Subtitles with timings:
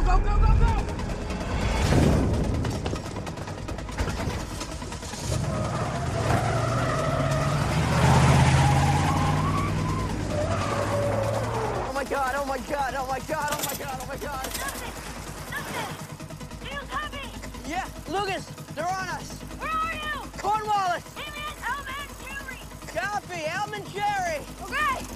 [0.00, 0.72] go, go, go, go!
[11.78, 14.44] Oh my god, oh my god, oh my god, oh my god, oh my god!
[14.44, 14.92] Nothing!
[15.50, 15.90] Nothing!
[16.68, 17.28] Feels heavy!
[17.68, 18.44] Yeah, Lucas,
[18.74, 19.32] they're on us!
[19.58, 20.30] Where are you?
[20.38, 21.04] Cornwallis!
[21.14, 22.60] Hey man, Elm and Kerley!
[22.94, 24.40] Copy, Elm and Kerley!
[24.64, 25.06] Okay!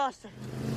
[0.00, 0.69] Lucas!